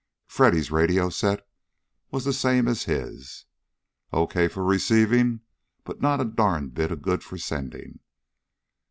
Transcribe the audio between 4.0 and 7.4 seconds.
Okay for receiving, but not a darned bit of good for